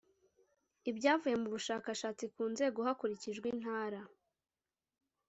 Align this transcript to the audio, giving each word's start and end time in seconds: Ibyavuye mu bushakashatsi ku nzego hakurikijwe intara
Ibyavuye 0.89 1.35
mu 1.41 1.47
bushakashatsi 1.55 2.25
ku 2.33 2.41
nzego 2.51 2.79
hakurikijwe 2.87 3.47
intara 3.55 3.99